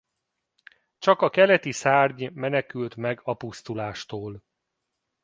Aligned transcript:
Csak 0.99 1.21
a 1.21 1.29
keleti 1.29 1.71
szárny 1.71 2.29
menekült 2.33 2.95
meg 2.95 3.21
a 3.23 3.33
pusztulástól. 3.33 4.43